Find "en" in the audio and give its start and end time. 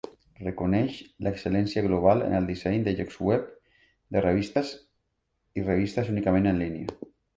2.29-2.33, 6.55-6.63